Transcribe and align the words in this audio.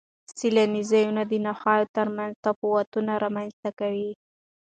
سیلاني 0.39 0.81
ځایونه 0.91 1.21
د 1.27 1.33
ناحیو 1.45 1.91
ترمنځ 1.95 2.33
تفاوتونه 2.45 3.11
رامنځ 3.23 3.51
ته 3.63 3.69
کوي. 3.79 4.11